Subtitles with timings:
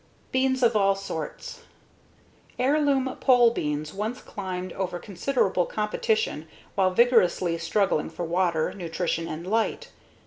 [0.31, 1.61] Beans of All Sorts
[2.57, 9.45] Heirloom pole beans once climbed over considerable competition while vigorously struggling for water, nutrition, and
[9.45, 9.89] light.